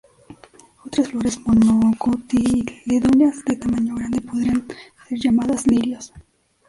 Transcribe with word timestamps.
Otras 0.83 1.09
flores 1.09 1.39
monocotiledóneas 1.45 3.45
de 3.45 3.55
tamaño 3.55 3.93
grande 3.93 4.19
podrían 4.19 4.65
ser 5.07 5.19
llamadas 5.19 5.67
lirios. 5.67 6.11